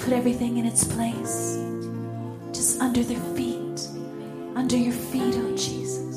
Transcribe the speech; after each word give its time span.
put 0.00 0.12
everything 0.14 0.56
in 0.56 0.66
its 0.66 0.84
place. 0.84 1.58
Just 2.52 2.80
under 2.80 3.02
their 3.02 3.20
feet. 3.36 3.88
Under 4.56 4.76
your 4.76 4.92
feet, 4.92 5.34
oh 5.36 5.56
Jesus. 5.56 6.09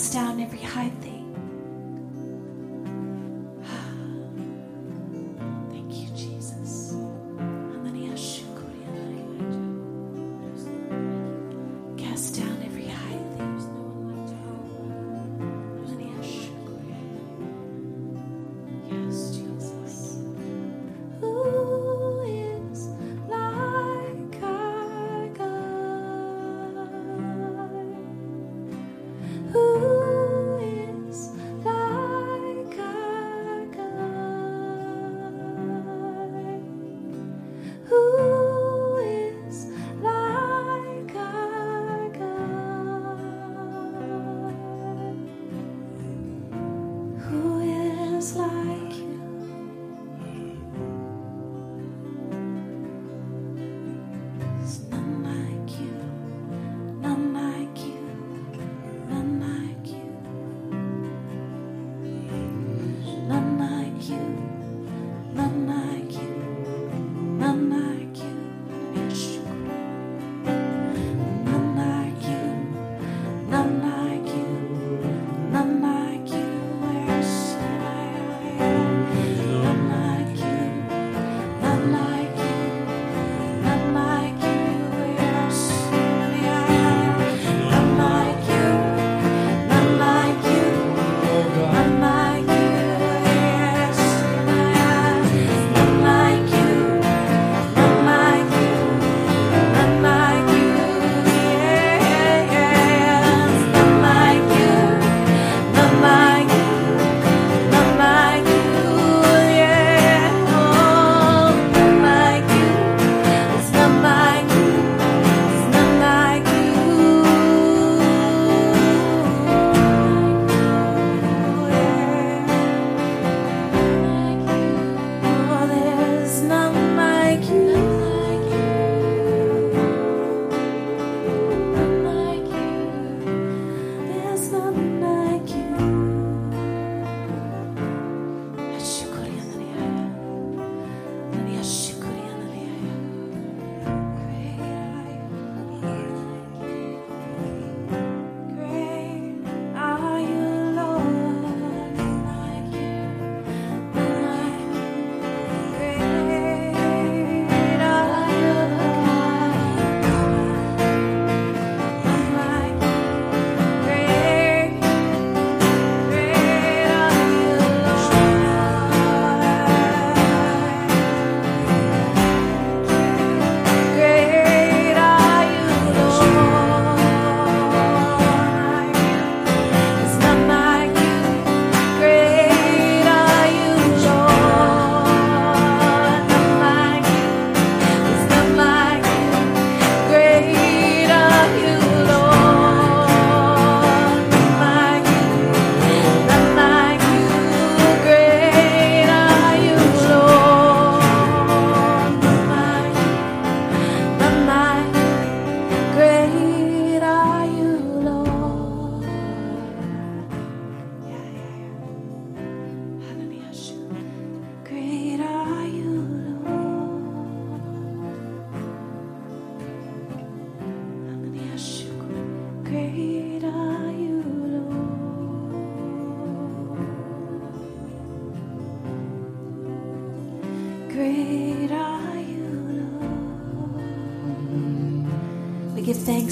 cast 0.00 0.14
down 0.14 0.40
every 0.40 0.60
high 0.60 0.88
thing. 1.02 1.19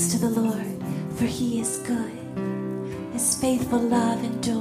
to 0.09 0.19
the 0.19 0.31
Lord, 0.31 0.83
for 1.17 1.27
he 1.27 1.61
is 1.61 1.79
good. 1.79 2.11
His 3.13 3.39
faithful 3.39 3.79
love 3.79 4.25
endures 4.25 4.58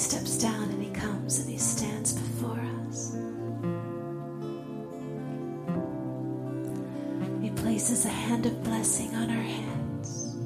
steps 0.00 0.38
down 0.38 0.70
and 0.70 0.82
he 0.82 0.88
comes 0.92 1.40
and 1.40 1.50
he 1.50 1.58
stands 1.58 2.14
before 2.14 2.58
us. 2.88 3.14
He 7.42 7.50
places 7.50 8.06
a 8.06 8.08
hand 8.08 8.46
of 8.46 8.64
blessing 8.64 9.14
on 9.14 9.28
our 9.28 9.42
heads. 9.42 10.36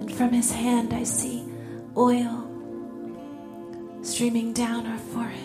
And 0.00 0.14
From 0.14 0.32
his 0.32 0.52
hand, 0.52 0.92
I 0.92 1.04
see 1.04 1.46
oil 1.96 2.43
streaming 4.14 4.52
down 4.52 4.86
our 4.86 4.96
forehead. 4.96 5.43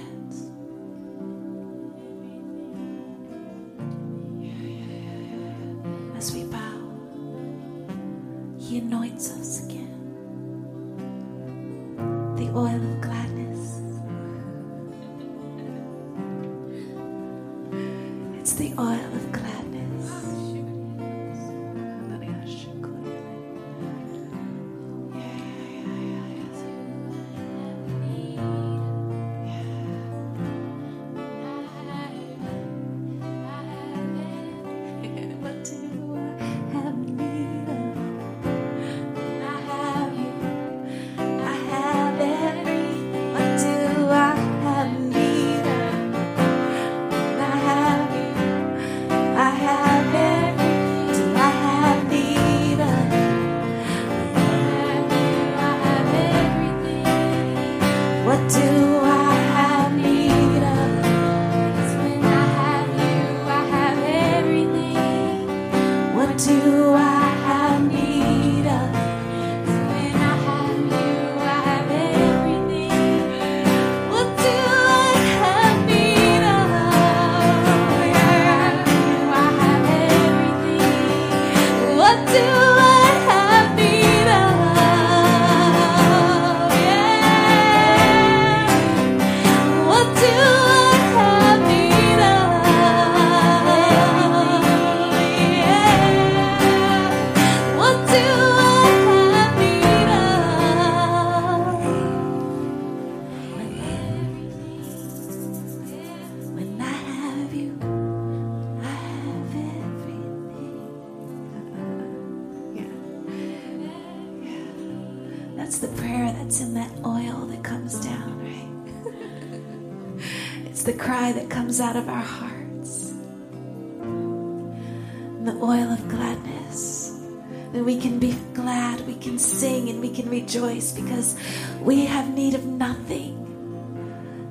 because 130.92 131.36
we 131.82 132.06
have 132.06 132.34
need 132.34 132.54
of 132.54 132.66
nothing. 132.66 133.36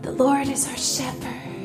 The 0.03 0.12
Lord 0.12 0.48
is 0.48 0.68
our 0.68 0.77
shepherd. 0.77 1.57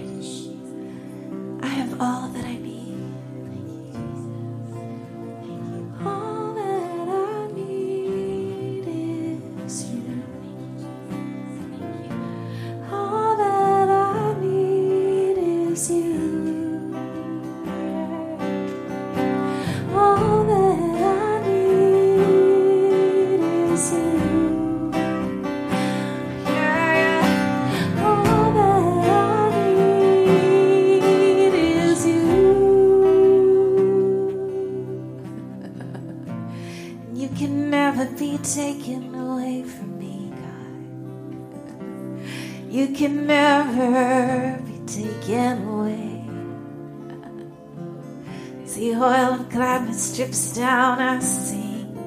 down, 50.53 50.99
I 50.99 51.19
sink. 51.19 51.97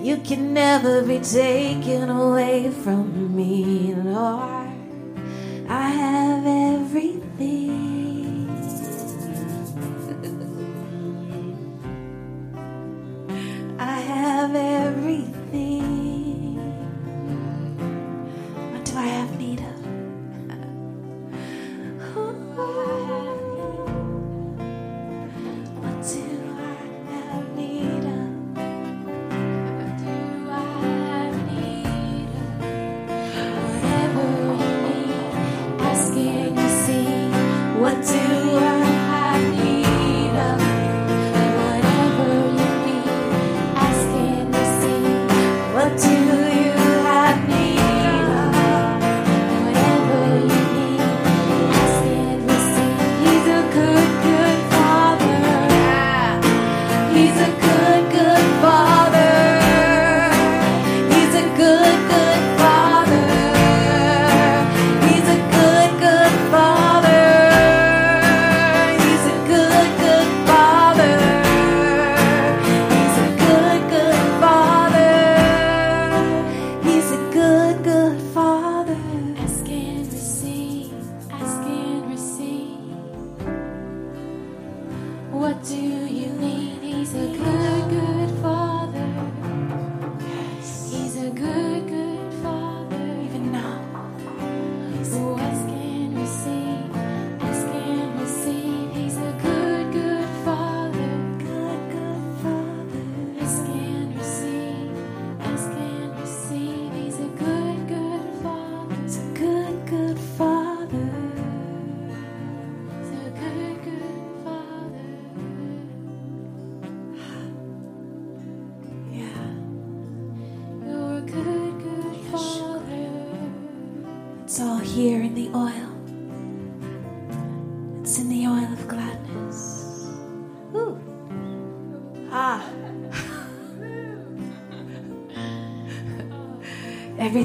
You 0.00 0.16
can 0.18 0.54
never 0.54 1.02
be 1.02 1.18
taken 1.18 2.08
away 2.08 2.70
from 2.70 3.34
me, 3.36 3.94
Lord. 3.94 4.70
I 5.68 5.88
have 5.88 6.46
everything. 6.46 7.21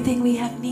everything 0.08 0.22
we 0.22 0.36
have 0.36 0.58
need. 0.60 0.67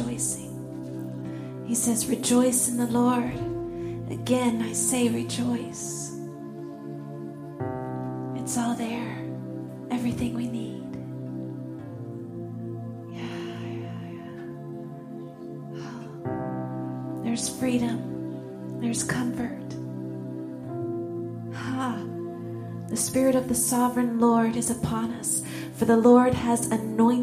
rejoicing. 0.00 1.64
He 1.66 1.74
says, 1.74 2.06
Rejoice 2.06 2.68
in 2.68 2.76
the 2.76 2.86
Lord. 2.86 3.34
Again, 4.10 4.62
I 4.62 4.72
say 4.72 5.08
rejoice. 5.08 6.12
It's 8.36 8.58
all 8.58 8.74
there, 8.74 9.24
everything 9.90 10.34
we 10.34 10.48
need. 10.48 10.80
Oh, 15.76 17.22
there's 17.22 17.48
freedom. 17.48 18.80
There's 18.80 19.04
comfort. 19.04 19.74
Ha! 21.54 22.02
The 22.88 22.96
Spirit 22.96 23.36
of 23.36 23.48
the 23.48 23.54
Sovereign 23.54 24.18
Lord 24.18 24.56
is 24.56 24.70
upon 24.70 25.12
us, 25.12 25.42
for 25.74 25.84
the 25.84 25.96
Lord 25.96 26.34
has 26.34 26.66
anointed 26.66 27.19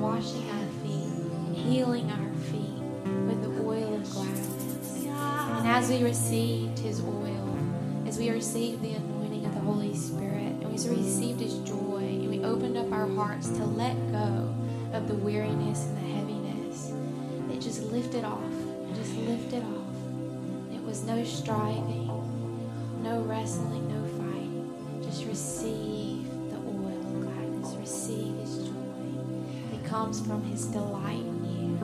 washing 0.00 0.48
our 0.50 0.66
feet 0.82 1.10
healing 1.70 2.10
our 2.10 2.34
feet 2.50 2.82
with 3.26 3.42
the 3.42 3.62
oil 3.62 3.94
of 3.94 4.10
gladness. 4.10 5.04
And 5.04 5.68
as 5.68 5.88
we 5.88 6.02
received 6.02 6.78
his 6.78 7.00
oil, 7.00 7.58
as 8.06 8.18
we 8.18 8.30
received 8.30 8.82
the 8.82 8.94
anointing 8.94 9.44
of 9.44 9.54
the 9.54 9.60
Holy 9.60 9.94
Spirit, 9.94 10.52
and 10.62 10.64
we 10.64 10.72
received 10.72 11.40
his 11.40 11.58
joy, 11.58 11.98
and 11.98 12.28
we 12.30 12.42
opened 12.44 12.76
up 12.76 12.90
our 12.92 13.06
hearts 13.08 13.48
to 13.50 13.64
let 13.64 13.94
go 14.10 14.54
of 14.92 15.06
the 15.06 15.14
weariness 15.14 15.84
and 15.84 15.96
the 15.96 16.12
heaviness, 16.14 16.92
it 17.52 17.60
just 17.60 17.82
lifted 17.92 18.24
off. 18.24 18.42
It 18.90 18.94
just 18.96 19.14
lifted 19.18 19.62
off. 19.62 20.74
It 20.74 20.82
was 20.82 21.04
no 21.04 21.22
striving, 21.24 22.06
no 23.02 23.20
wrestling, 23.20 23.86
no 23.88 24.08
fighting. 24.18 25.02
Just 25.04 25.26
receive 25.26 26.09
comes 29.90 30.24
from 30.24 30.40
his 30.44 30.66
delight 30.66 31.18
in 31.18 31.44
you. 31.44 31.78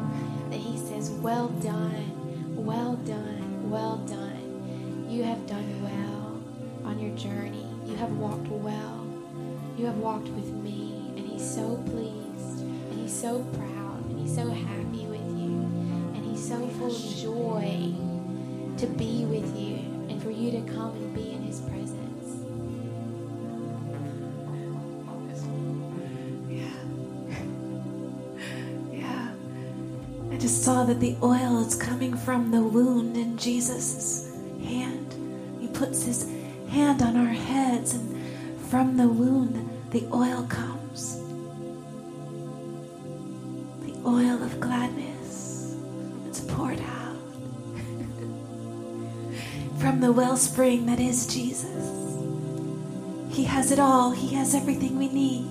That 0.51 0.61
he 0.61 0.79
says, 0.79 1.11
Well 1.11 1.49
done, 1.49 2.55
well 2.65 2.95
done, 2.95 3.69
well 3.69 3.97
done. 3.97 5.07
You 5.11 5.25
have 5.25 5.45
done 5.49 5.83
well 5.83 6.41
on 6.89 7.01
your 7.01 7.15
journey. 7.17 7.67
You 7.85 7.97
have 7.97 8.13
walked 8.13 8.47
well. 8.47 9.05
You 9.77 9.87
have 9.87 9.97
walked 9.97 10.29
with 10.29 10.53
me. 10.53 11.13
And 11.17 11.27
he's 11.27 11.49
so 11.55 11.83
pleased. 11.87 12.61
And 12.61 13.01
he's 13.01 13.13
so 13.13 13.41
proud. 13.59 14.05
And 14.11 14.21
he's 14.21 14.37
so 14.37 14.49
happy 14.51 15.07
with 15.07 15.27
you. 15.37 15.67
And 16.15 16.25
he's 16.25 16.47
so 16.49 16.65
full 16.79 16.95
of 16.95 17.17
joy 17.17 17.93
to 18.79 18.87
be 18.87 19.25
with 19.25 19.59
you 19.59 19.79
and 20.09 20.23
for 20.23 20.31
you 20.31 20.53
to 20.53 20.61
come 20.73 20.93
and 20.93 21.13
be 21.13 21.33
in 21.33 21.43
his 21.43 21.61
presence. 21.61 22.06
Saw 30.67 30.83
that 30.83 30.99
the 30.99 31.17
oil 31.23 31.65
is 31.65 31.77
coming 31.77 32.17
from 32.17 32.51
the 32.51 32.61
wound 32.61 33.17
in 33.17 33.39
Jesus' 33.39 34.35
hand. 34.65 35.15
He 35.61 35.69
puts 35.69 36.03
his 36.03 36.29
hand 36.69 37.03
on 37.03 37.17
our 37.17 37.33
heads, 37.33 37.95
and 37.95 38.21
from 38.69 38.97
the 38.97 39.07
wound, 39.07 39.55
the 39.93 40.05
oil 40.13 40.45
comes. 40.49 41.21
The 43.87 43.95
oil 44.05 44.43
of 44.43 44.59
gladness. 44.59 45.77
It's 46.27 46.41
poured 46.41 46.81
out 46.81 47.17
from 49.79 50.01
the 50.01 50.11
wellspring 50.11 50.87
that 50.87 50.99
is 50.99 51.29
Jesus. 51.33 51.93
He 53.31 53.45
has 53.45 53.71
it 53.71 53.79
all, 53.79 54.11
He 54.11 54.35
has 54.35 54.53
everything 54.53 54.99
we 54.99 55.07
need. 55.07 55.47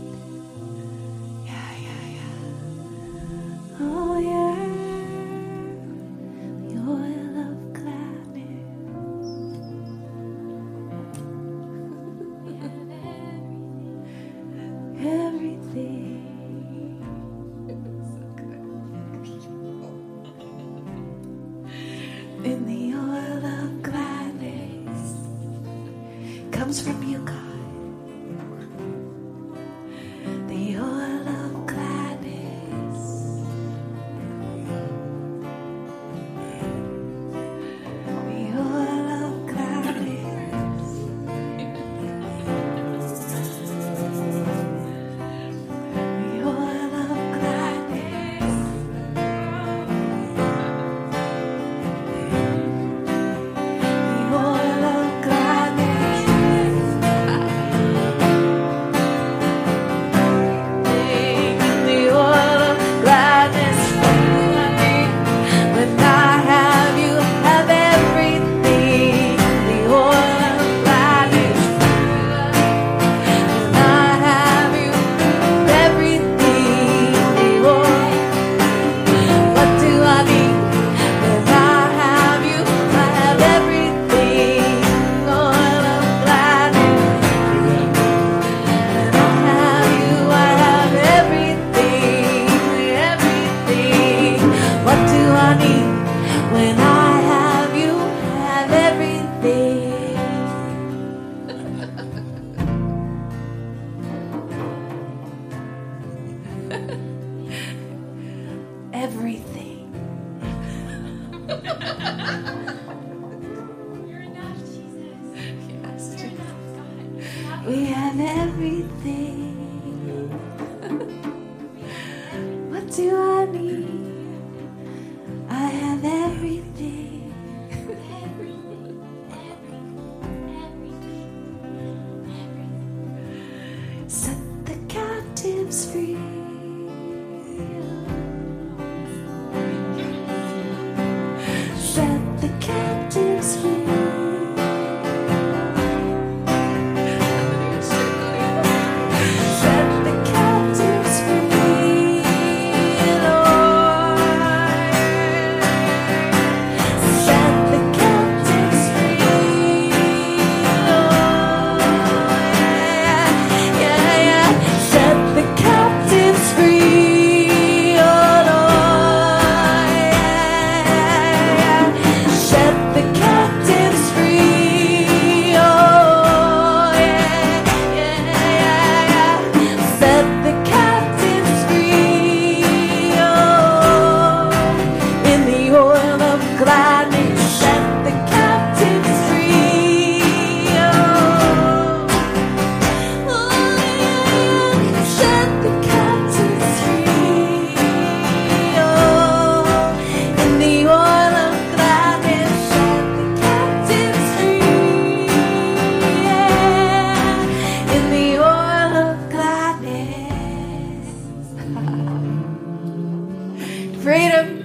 Freedom. 214.06 214.62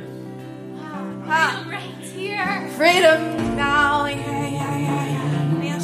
Ah, 1.24 1.64
Freedom 1.64 1.64
ah. 1.64 1.64
right 1.72 2.05
here. 2.12 2.68
Freedom 2.76 3.57
now. 3.57 4.05
Yeah, 4.05 4.47
yeah, 4.47 4.76
yeah, 4.76 5.05
yeah. 5.16 5.80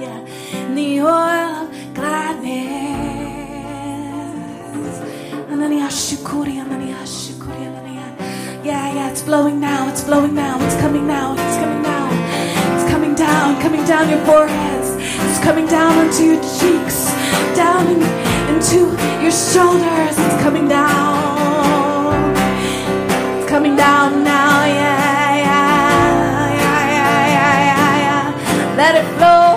Yeah. 0.00 0.74
The 0.74 1.00
oil 1.02 1.06
of 1.06 1.94
gladness. 1.94 2.50
Yeah, 8.64 8.94
yeah. 8.94 9.10
It's 9.12 9.22
blowing 9.22 9.60
now. 9.60 9.88
It's 9.88 10.02
blowing 10.02 10.34
now. 10.34 10.58
It's 10.66 10.74
coming 10.80 11.06
now. 11.06 11.34
It's 11.34 11.56
coming 11.62 11.82
now. 11.82 12.10
It's 12.74 12.90
coming 12.90 13.14
down. 13.14 13.62
Coming 13.62 13.84
down 13.84 14.10
your 14.10 14.24
foreheads. 14.26 14.96
It's 14.98 15.38
coming 15.44 15.68
down 15.68 15.96
onto 15.96 16.24
your 16.24 16.42
cheeks. 16.58 17.06
Down 17.54 17.86
into 17.86 18.90
your 19.22 19.30
shoulders. 19.30 20.18
It's 20.18 20.42
coming 20.42 20.66
down 20.66 21.19
coming 23.60 23.76
down 23.76 24.24
now. 24.24 24.64
Yeah, 24.64 25.36
yeah, 25.36 26.54
yeah, 26.60 26.82
yeah, 26.96 27.26
yeah, 27.36 27.56
yeah, 27.68 28.04
yeah. 28.06 28.74
Let 28.74 28.94
it 28.96 29.04
flow. 29.18 29.49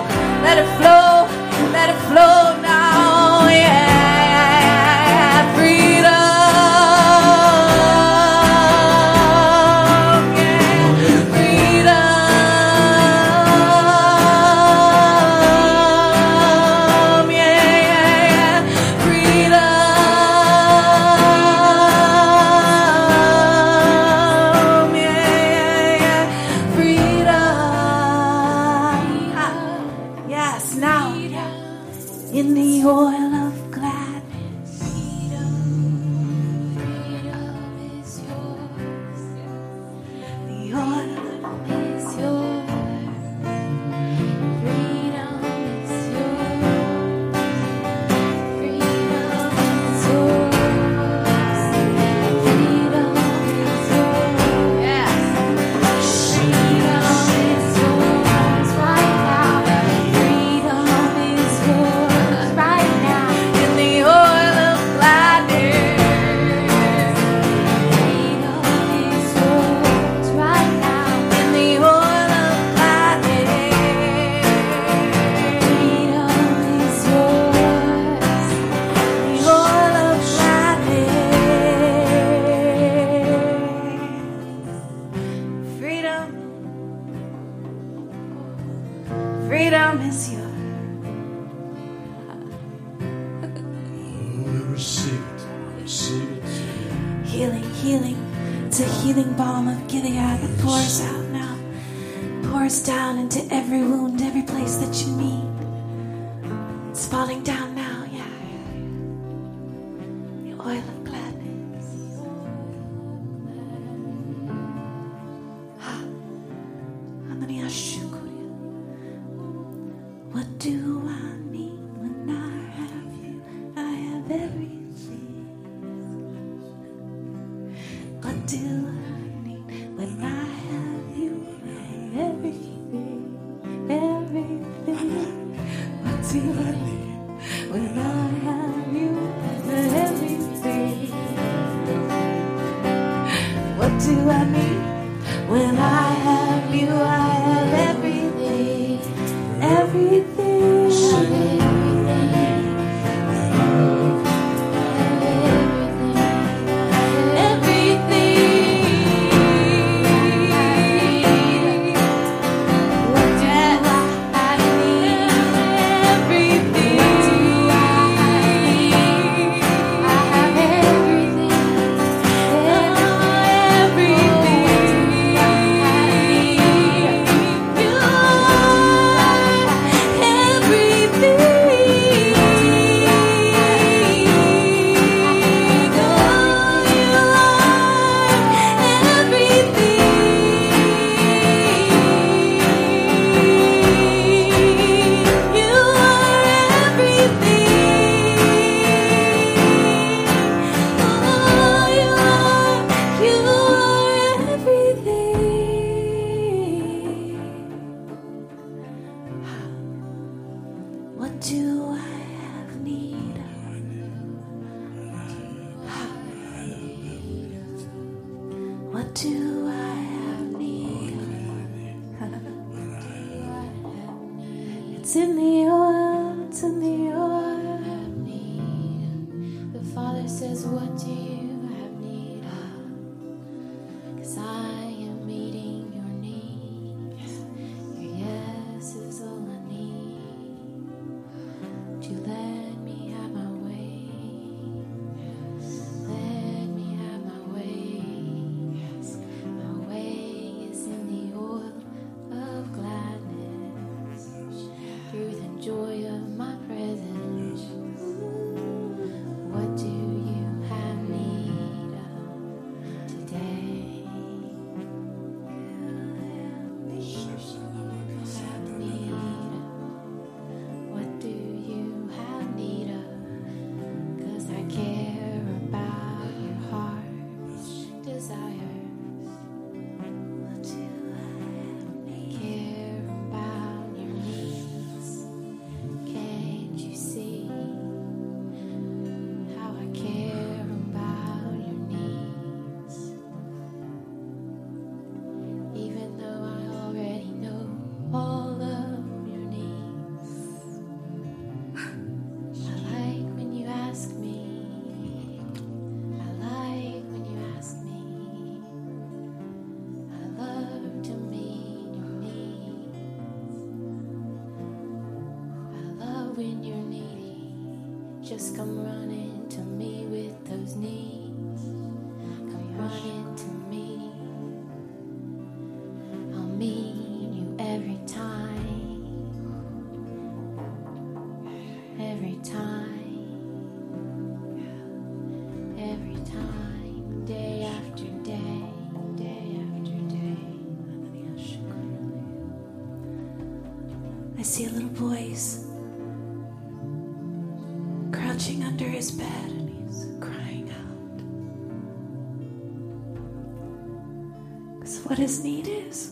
What 355.14 355.20
his 355.20 355.44
need 355.44 355.68
is, 355.68 356.10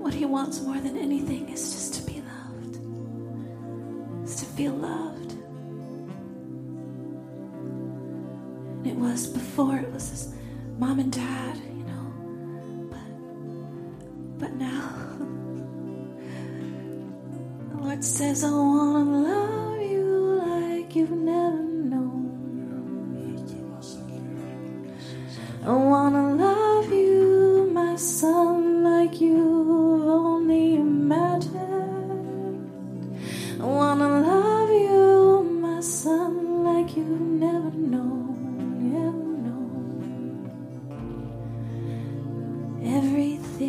what 0.00 0.12
he 0.12 0.24
wants 0.24 0.60
more 0.60 0.80
than 0.80 0.96
anything 0.96 1.48
is 1.48 1.72
just 1.72 1.94
to 1.94 2.02
be 2.02 2.20
loved, 2.20 2.76
is 4.24 4.34
to 4.34 4.44
feel 4.44 4.72
loved. 4.72 5.30
And 8.78 8.86
it 8.88 8.96
was 8.96 9.28
before, 9.28 9.76
it 9.76 9.92
was 9.92 10.10
his 10.10 10.34
mom 10.80 10.98
and 10.98 11.12
dad, 11.12 11.56
you 11.58 11.84
know, 11.84 12.12
but, 12.90 14.38
but 14.40 14.52
now. 14.56 14.88
The 17.70 17.76
Lord 17.86 18.02
says, 18.02 18.42
I 18.42 18.48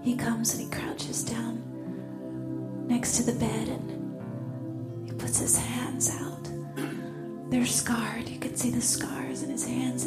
he 0.00 0.16
comes 0.16 0.54
and 0.54 0.62
he 0.62 0.70
crouches 0.70 1.22
down 1.22 1.62
next 2.88 3.18
to 3.18 3.24
the 3.24 3.34
bed 3.38 3.68
and 3.68 3.99
puts 5.30 5.38
his 5.38 5.58
hands 5.58 6.10
out. 6.10 6.48
They're 7.52 7.64
scarred. 7.64 8.28
You 8.28 8.40
can 8.40 8.56
see 8.56 8.70
the 8.70 8.80
scars 8.80 9.44
in 9.44 9.50
his 9.50 9.64
hands. 9.64 10.06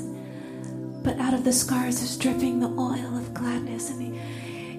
But 1.01 1.17
out 1.17 1.34
of 1.34 1.45
the 1.45 1.53
scars 1.53 2.01
is 2.01 2.17
dripping 2.17 2.59
the 2.59 2.67
oil 2.67 3.17
of 3.17 3.34
gladness. 3.34 3.89
And 3.89 4.01
he, 4.01 4.19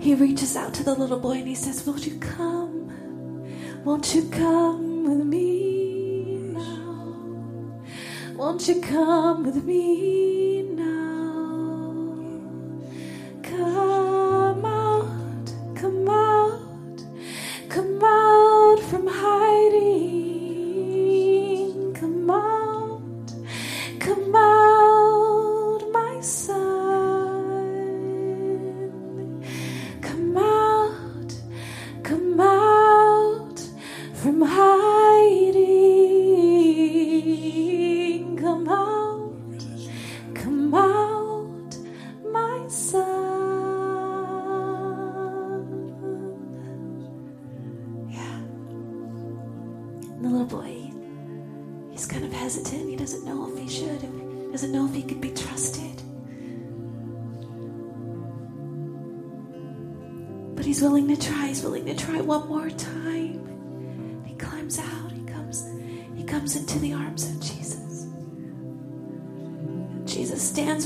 he 0.00 0.14
reaches 0.14 0.54
out 0.54 0.74
to 0.74 0.82
the 0.84 0.94
little 0.94 1.18
boy 1.18 1.38
and 1.38 1.48
he 1.48 1.54
says, 1.54 1.86
Won't 1.86 2.04
you 2.04 2.18
come? 2.18 2.92
Won't 3.86 4.14
you 4.14 4.28
come 4.28 5.04
with 5.04 5.26
me 5.26 6.36
now? 6.52 7.14
Won't 8.36 8.68
you 8.68 8.82
come 8.82 9.44
with 9.44 9.64
me 9.64 10.33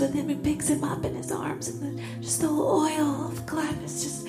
With 0.00 0.14
him 0.14 0.30
and 0.30 0.44
picks 0.44 0.68
him 0.68 0.84
up 0.84 1.04
in 1.04 1.16
his 1.16 1.32
arms, 1.32 1.66
and 1.68 2.00
just 2.22 2.40
the 2.40 2.46
oil 2.46 3.32
of 3.32 3.44
gladness 3.46 4.04
just 4.04 4.28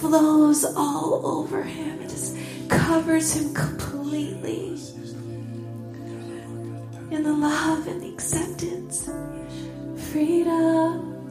flows 0.00 0.64
all 0.64 1.24
over 1.24 1.62
him. 1.62 2.02
It 2.02 2.08
just 2.08 2.36
covers 2.68 3.32
him 3.32 3.54
completely 3.54 4.80
in 7.12 7.22
the 7.22 7.32
love 7.32 7.86
and 7.86 8.02
the 8.02 8.08
acceptance, 8.08 9.08
freedom, 10.10 11.30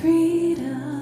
freedom. 0.00 0.99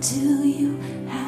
Do 0.00 0.46
you. 0.46 0.76
Have 1.08 1.27